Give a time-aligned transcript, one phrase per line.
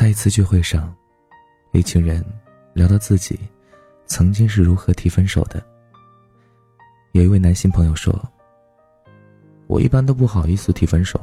[0.00, 0.96] 在一次聚会上，
[1.72, 2.24] 一群人
[2.72, 3.38] 聊到自己
[4.06, 5.62] 曾经是如何提分手的。
[7.12, 8.10] 有一位男性朋友说
[9.68, 11.20] ：“我一般都不好意思提分手，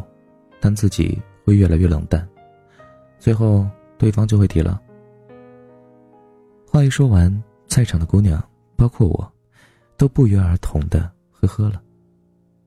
[0.59, 2.29] 但自己会越来越冷淡，
[3.17, 4.79] 最后对方就会提了。”
[6.69, 8.39] 话一说完，在场的姑娘，
[8.75, 9.33] 包括我，
[9.97, 11.81] 都不约而同的呵呵了。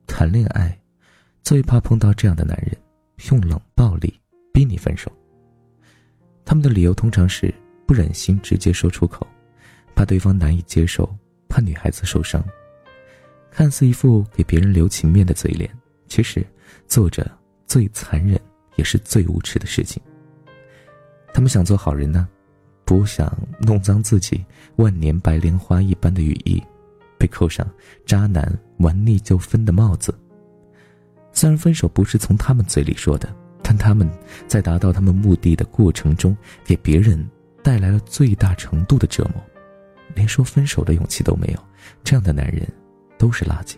[0.07, 0.77] 谈恋爱，
[1.41, 2.77] 最怕碰到这样的男人，
[3.29, 4.13] 用冷暴力
[4.51, 5.09] 逼你分手。
[6.51, 7.53] 他们的理由通常是
[7.87, 9.25] 不忍心直接说出口，
[9.95, 11.09] 怕对方难以接受，
[11.47, 12.43] 怕女孩子受伤。
[13.49, 15.73] 看似一副给别人留情面的嘴脸，
[16.09, 16.45] 其实
[16.87, 17.25] 做着
[17.67, 18.37] 最残忍
[18.75, 20.03] 也是最无耻的事情。
[21.33, 22.27] 他们想做好人呢，
[22.83, 24.43] 不想弄脏自己
[24.75, 26.61] 万年白莲花一般的羽翼，
[27.17, 27.65] 被扣上
[28.05, 30.13] “渣男玩腻就分”的帽子。
[31.31, 33.33] 虽然分手不是从他们嘴里说的。
[33.71, 34.05] 但他们
[34.49, 37.25] 在达到他们目的的过程中，给别人
[37.63, 39.41] 带来了最大程度的折磨，
[40.13, 41.59] 连说分手的勇气都没有。
[42.03, 42.67] 这样的男人
[43.17, 43.75] 都是垃圾。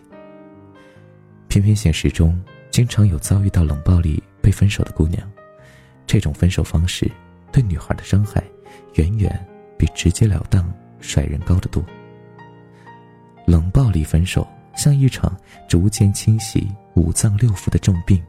[1.46, 5.30] 偏偏现实中经常有遭遇到冷暴力被分手的姑娘，
[6.08, 7.08] 这种分手方式
[7.52, 8.42] 对女孩的伤害
[8.94, 9.46] 远远
[9.78, 11.80] 比直截了当甩人高得多。
[13.46, 15.32] 冷暴力分手像一场
[15.68, 18.20] 逐渐侵袭五脏六腑的重病。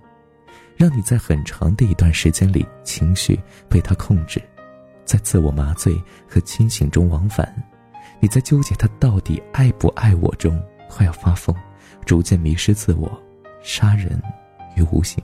[0.75, 4.41] 让你在很长的一段时间里情绪被他控制，
[5.05, 5.95] 在自我麻醉
[6.27, 7.55] 和清醒中往返，
[8.19, 11.55] 你在纠结他到底爱不爱我中快要发疯，
[12.05, 13.21] 逐渐迷失自我，
[13.63, 14.21] 杀人
[14.75, 15.23] 于无形。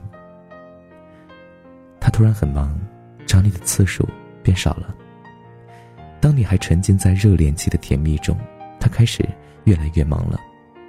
[2.00, 2.80] 他突然很忙，
[3.26, 4.08] 找你的次数
[4.42, 4.94] 变少了。
[6.20, 8.36] 当你还沉浸在热恋期的甜蜜中，
[8.80, 9.22] 他开始
[9.64, 10.40] 越来越忙了。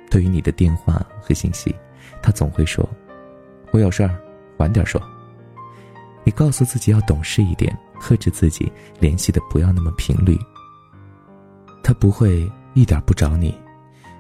[0.10, 1.76] 对于你的电话和信息，
[2.22, 2.88] 他总会说
[3.72, 4.16] ：“我有事儿。”
[4.64, 5.02] 晚点说。
[6.24, 10.40] 你告诉自己要懂事一点，克制自己联系的不要那么频率。
[11.84, 13.54] 他不会一点不找你，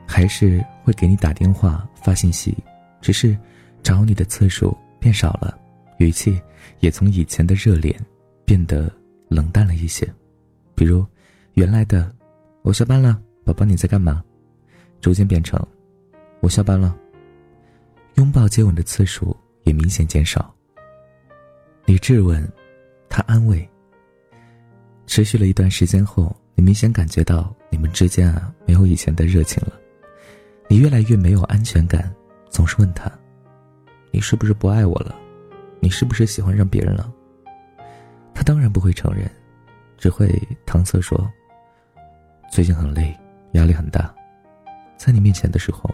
[0.06, 2.58] 还是会给你打电话发信息，
[3.00, 3.38] 只是
[3.82, 5.58] 找你的次数变少了，
[5.98, 6.42] 语气
[6.82, 7.98] 也从以前的热烈
[8.44, 8.92] 变得
[9.30, 10.06] 冷淡了一些。
[10.76, 11.06] 比如，
[11.54, 12.14] 原来的
[12.64, 14.22] “我下班了，宝宝你在干嘛”，
[15.00, 15.58] 逐渐变成
[16.44, 16.94] “我下班了”。
[18.16, 19.34] 拥抱接吻的次数。
[19.64, 20.54] 也明显减少。
[21.86, 22.48] 你质问，
[23.10, 23.68] 他安慰。
[25.06, 29.74] 持续了一段时间后，你明显感觉到你们之间啊没有以前的热情了。
[30.70, 32.14] 你越来越没有安全感，
[32.50, 33.12] 总是问他
[34.12, 35.16] ：“你是不是不爱我了？
[35.80, 37.14] 你是不是喜欢上别人了？”
[38.34, 39.30] 他当然不会承认，
[39.98, 40.28] 只会
[40.66, 41.30] 搪塞说
[42.50, 43.16] ：“最近很累，
[43.52, 44.12] 压力很大。”
[44.98, 45.94] 在你面前的时候，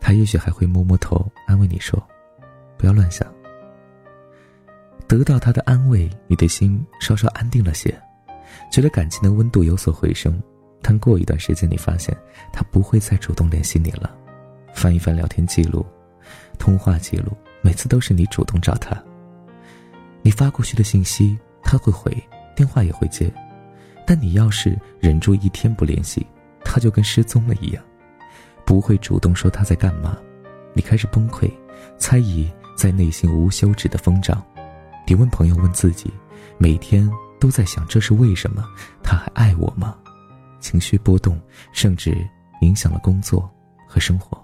[0.00, 2.02] 他也许还会摸摸头，安慰你说。
[2.76, 3.26] 不要乱想。
[5.08, 7.96] 得到他的安慰，你的心稍稍安定了些，
[8.72, 10.40] 觉得感情的温度有所回升。
[10.82, 12.16] 但过一段时间，你发现
[12.52, 14.14] 他不会再主动联系你了。
[14.74, 15.84] 翻一翻聊天记录、
[16.58, 17.32] 通话记录，
[17.62, 19.00] 每次都是你主动找他。
[20.22, 22.12] 你发过去的信息他会回，
[22.54, 23.32] 电话也会接，
[24.04, 26.26] 但你要是忍住一天不联系，
[26.64, 27.82] 他就跟失踪了一样，
[28.64, 30.18] 不会主动说他在干嘛。
[30.74, 31.50] 你开始崩溃，
[31.96, 32.50] 猜疑。
[32.76, 34.44] 在内心无休止的疯长，
[35.06, 36.12] 你问朋友，问自己，
[36.58, 37.10] 每天
[37.40, 38.62] 都在想这是为什么？
[39.02, 39.96] 他还爱我吗？
[40.60, 41.40] 情绪波动，
[41.72, 42.16] 甚至
[42.60, 43.50] 影响了工作
[43.88, 44.40] 和生活。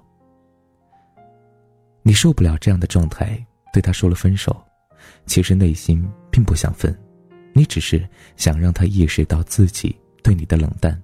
[2.03, 3.39] 你受不了这样的状态，
[3.73, 4.57] 对他说了分手，
[5.27, 6.99] 其实内心并不想分，
[7.53, 11.01] 你只是想让他意识到自己对你的冷淡。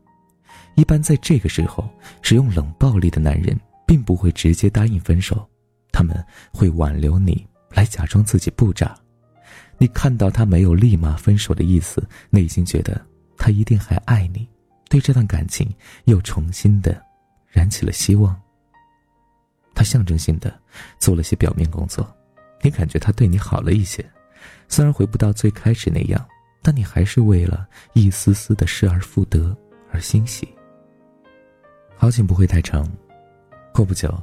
[0.76, 1.88] 一般在这个时候，
[2.22, 5.48] 使用冷暴力的男人并不会直接答应分手。
[5.98, 8.96] 他们会挽留你，来假装自己不渣。
[9.78, 12.00] 你看到他没有立马分手的意思，
[12.30, 13.04] 内心觉得
[13.36, 14.48] 他一定还爱你，
[14.88, 15.68] 对这段感情
[16.04, 17.04] 又重新的
[17.48, 18.40] 燃起了希望。
[19.74, 20.56] 他象征性的
[21.00, 22.08] 做了些表面工作，
[22.62, 24.08] 你感觉他对你好了一些，
[24.68, 26.24] 虽然回不到最开始那样，
[26.62, 29.52] 但你还是为了一丝丝的失而复得
[29.90, 30.46] 而欣喜。
[31.96, 32.88] 好景不会太长，
[33.74, 34.16] 过不久。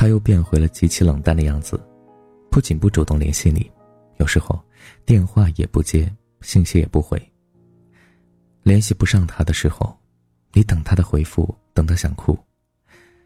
[0.00, 1.78] 他又变回了极其冷淡的样子，
[2.50, 3.70] 不仅不主动联系你，
[4.16, 4.58] 有时候
[5.04, 6.10] 电话也不接，
[6.40, 7.20] 信息也不回。
[8.62, 9.94] 联系不上他的时候，
[10.54, 12.34] 你等他的回复，等得想哭，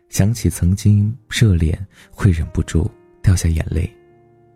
[0.09, 1.79] 想起曾经热恋
[2.11, 2.91] 会忍不住
[3.23, 3.89] 掉下眼泪。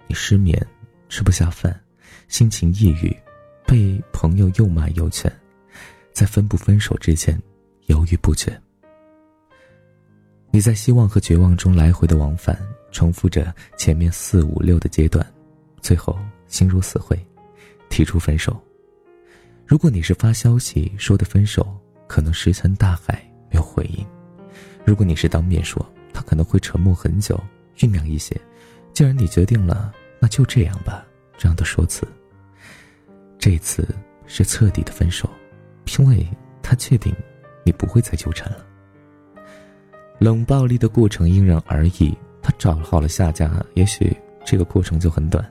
[0.08, 0.60] 你失眠，
[1.08, 1.80] 吃不下饭，
[2.26, 3.16] 心情抑郁，
[3.64, 5.32] 被朋友又骂又劝，
[6.12, 7.40] 在分不分手之间
[7.86, 8.60] 犹豫不决。
[10.50, 12.58] 你在希望和绝望中来回的往返，
[12.90, 15.24] 重复着前面四五六的阶段，
[15.80, 17.18] 最后心如死灰，
[17.90, 18.56] 提出分手。
[19.66, 24.04] 如果你是发消息说的分手，可能石沉大海没有回应；
[24.84, 25.84] 如果你是当面说，
[26.14, 27.38] 他可能会沉默很久，
[27.76, 28.34] 酝酿一些。
[28.94, 31.04] 既然你决定了，那就这样吧。
[31.36, 32.08] 这样的说辞。
[33.38, 33.86] 这次
[34.26, 35.28] 是彻底的分手，
[35.98, 36.26] 因为
[36.62, 37.14] 他确定
[37.64, 38.66] 你不会再纠缠了。
[40.18, 45.44] 冷暴力的过程因人而异，他找好了下家，也许这个过程就很短。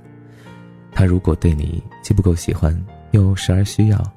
[0.92, 2.78] 他如果对你既不够喜欢。
[3.12, 4.14] 又时而需要，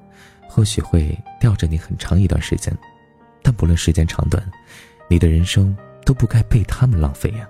[0.49, 2.77] 或许会吊着你很长一段时间，
[3.41, 4.43] 但不论时间长短，
[5.09, 5.75] 你的人生
[6.05, 7.49] 都不该被他们浪费呀。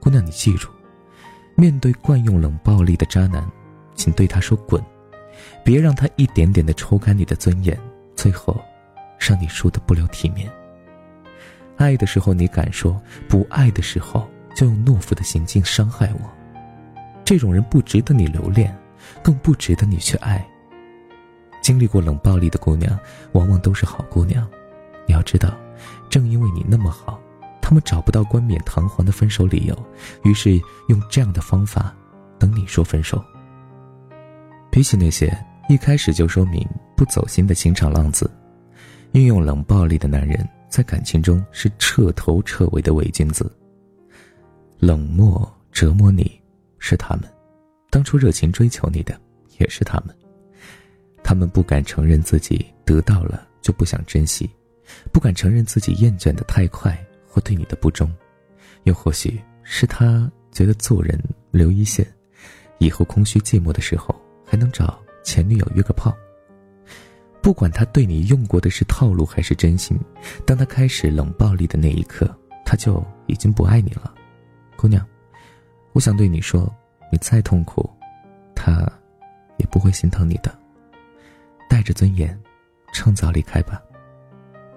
[0.00, 0.70] 姑娘，你记住，
[1.56, 3.44] 面对惯用冷暴力的渣男，
[3.96, 4.80] 请对他说滚，
[5.64, 7.76] 别让他一点点的抽干你的尊严，
[8.14, 8.56] 最后
[9.18, 10.48] 让你输得不留体面。
[11.76, 16.30] 爱的时候你敢说，不爱的时候就用懦夫的行径伤害我，
[17.24, 18.76] 这种人不值得你留恋。
[19.22, 20.44] 更不值得你去爱。
[21.62, 22.98] 经历过冷暴力的姑娘，
[23.32, 24.44] 往往都是好姑娘。
[25.06, 25.54] 你要知道，
[26.10, 27.20] 正因为你那么好，
[27.62, 29.86] 他们找不到冠冕堂皇的分手理由，
[30.24, 31.94] 于是用这样的方法
[32.36, 33.22] 等你说分手。
[34.70, 35.32] 比起那些
[35.68, 38.28] 一开始就说明不走心的情场浪子，
[39.12, 43.50] 运用冷暴力的男人，在感情中是彻头彻尾的伪君子。
[44.78, 46.40] 冷漠折磨你，
[46.78, 47.24] 是他们。
[47.88, 49.18] 当初热情追求你的
[49.58, 50.14] 也是他们，
[51.22, 54.50] 他们不敢承认自己得到了就不想珍惜，
[55.12, 56.96] 不敢承认自己厌倦的太快
[57.26, 58.12] 或对你的不忠，
[58.82, 61.18] 又或许是他觉得做人
[61.50, 62.06] 留一线，
[62.78, 64.14] 以后空虚寂寞的时候
[64.44, 66.14] 还能找前女友约个炮。
[67.46, 69.96] 不管他对你用过的是套路还是真心，
[70.44, 72.28] 当他开始冷暴力的那一刻，
[72.64, 74.12] 他就已经不爱你了。
[74.74, 75.06] 姑娘，
[75.92, 76.68] 我想对你说。
[77.12, 77.88] 你再痛苦，
[78.52, 78.84] 他
[79.58, 80.52] 也不会心疼你的。
[81.70, 82.36] 带着尊严，
[82.92, 83.80] 趁早离开吧。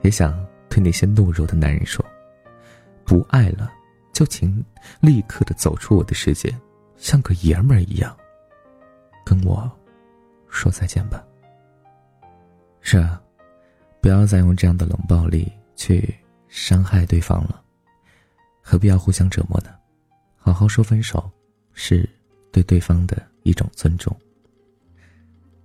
[0.03, 0.31] 也想
[0.69, 2.05] 对那些懦弱的男人说：
[3.03, 3.73] 不爱了，
[4.13, 4.63] 就请
[4.99, 6.55] 立刻的走出我的世界，
[6.97, 8.15] 像个爷们儿一样，
[9.25, 9.67] 跟我
[10.49, 11.25] 说再见吧。
[12.91, 13.21] 是啊，
[14.01, 16.11] 不要再用这样的冷暴力去
[16.47, 17.63] 伤害对方了，
[18.63, 19.69] 何必要互相折磨呢？
[20.35, 21.29] 好好说分手，
[21.73, 22.09] 是。
[22.51, 24.11] 对对方的一种尊重。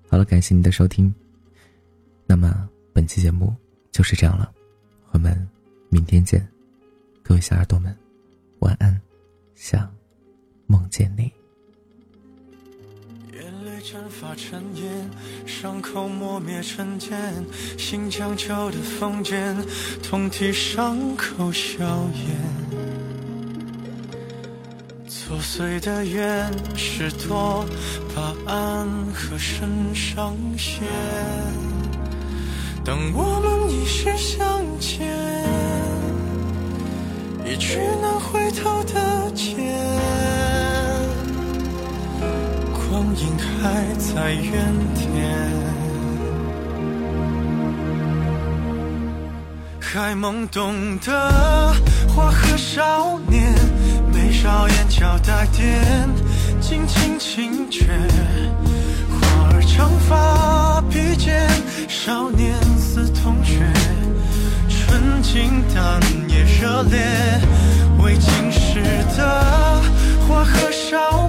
[0.06, 1.12] 好了，感谢您的收听。
[2.26, 3.56] 那么本期节目
[3.91, 4.53] 就是这样了，
[5.12, 5.49] 我们
[5.88, 6.47] 明天见，
[7.23, 7.97] 各位小耳朵们，
[8.59, 9.00] 晚安，
[9.55, 9.91] 想
[10.67, 11.32] 梦见你。
[13.85, 15.11] 眼泪蒸发成烟，
[15.47, 17.45] 伤口磨灭成茧，
[17.77, 19.57] 新将旧的房间，
[20.03, 22.75] 痛替伤口消炎。
[25.27, 27.65] 破碎的愿是多
[28.15, 30.87] 把爱和身上线。
[32.85, 35.09] 当我们一时相见，
[37.45, 39.57] 一去难回头的劫，
[43.16, 45.52] 影还在原点，
[49.81, 51.75] 还懵懂的
[52.08, 53.55] 花和少年。
[54.12, 56.09] 眉梢眼角带点
[56.61, 57.87] 轻轻轻绝，
[59.11, 61.49] 花儿长发披肩，
[61.88, 63.61] 少年似同学，
[64.68, 67.00] 纯净但也热烈。
[68.02, 68.83] 未经世
[69.16, 69.80] 的
[70.26, 71.24] 花和少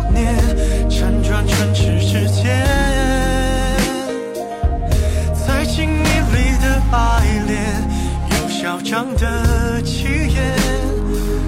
[8.95, 10.55] 样的气焰，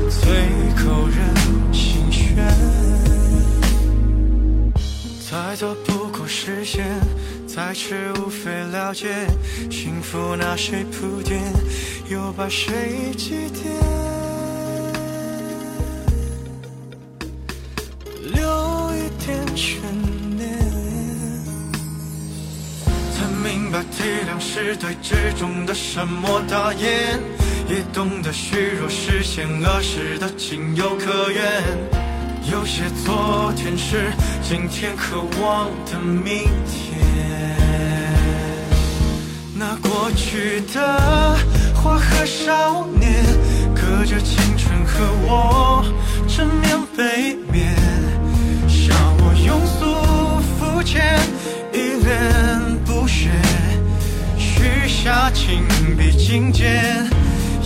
[0.10, 0.30] 最
[0.76, 2.46] 扣人心弦。
[5.32, 6.86] 再多不过实现，
[7.48, 9.08] 再迟无非了解，
[9.72, 11.42] 幸福拿谁铺垫，
[12.10, 14.07] 又把谁祭奠？
[24.68, 27.18] 是对执中的沉默大言，
[27.70, 31.64] 也懂得虚弱实现儿时的情有可原。
[32.52, 37.56] 有些昨天是今天渴望的明天。
[39.56, 41.38] 那过去的
[41.74, 43.24] 花和少年，
[43.74, 45.86] 隔着青春和我
[46.28, 47.74] 正面背面，
[56.38, 57.10] 听见。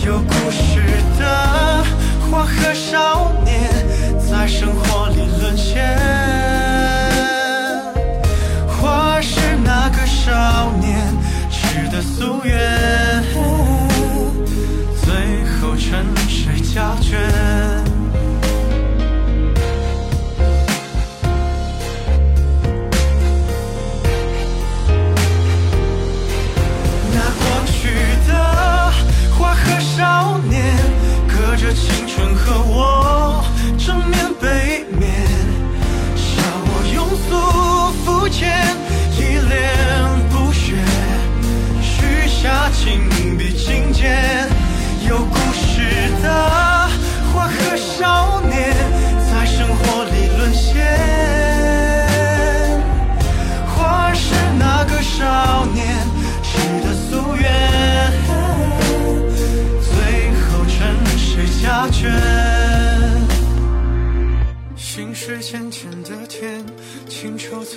[0.02, 0.80] 有故事
[1.18, 1.84] 的
[2.22, 3.70] 花和少年。
[4.18, 4.91] 在生活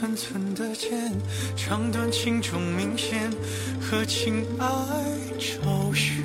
[0.05, 1.11] 情愁寸的剑，
[1.55, 3.31] 长短轻重明显，
[3.81, 4.67] 和情爱
[5.39, 6.23] 周旋。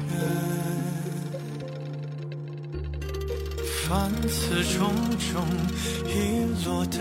[3.88, 4.92] 凡此种
[5.32, 5.46] 种
[6.06, 6.99] 遗落的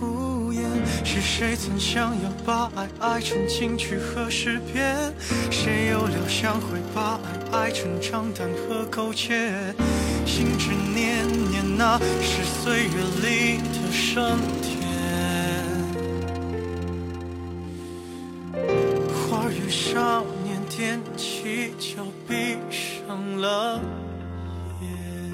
[0.00, 0.64] 无言，
[1.04, 5.12] 是谁曾想要把爱爱成金句和诗篇？
[5.50, 7.18] 谁又料想会把
[7.52, 9.74] 爱爱成账单和苟且？
[10.26, 12.90] 心之念念，那是岁月
[13.22, 14.38] 里的伤
[21.78, 23.80] 就闭上了
[24.80, 25.27] 眼。